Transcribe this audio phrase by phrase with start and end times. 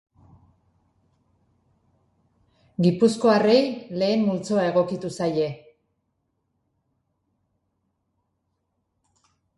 [2.87, 3.61] Gipuzkoarrei
[4.03, 5.51] lehen multzoa egokitu zaie.